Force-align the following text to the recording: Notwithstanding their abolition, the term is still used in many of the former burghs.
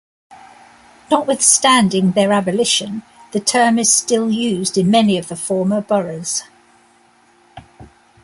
Notwithstanding 1.11 2.13
their 2.13 2.31
abolition, 2.31 3.03
the 3.33 3.39
term 3.39 3.77
is 3.77 3.93
still 3.93 4.31
used 4.31 4.75
in 4.75 4.89
many 4.89 5.15
of 5.19 5.27
the 5.27 5.35
former 5.35 5.79
burghs. 5.79 6.43